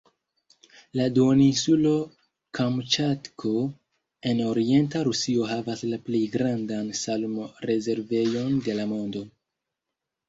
La 0.99 1.05
duoninsulo 1.17 1.91
Kamĉatko 2.59 3.51
en 4.31 4.41
orienta 4.53 5.05
Rusio 5.11 5.45
havas 5.53 5.85
la 5.93 6.01
plej 6.09 6.23
grandan 6.37 6.91
salmo-rezervejon 7.05 8.61
de 8.71 8.81
la 8.81 8.91
mondo. 8.97 9.27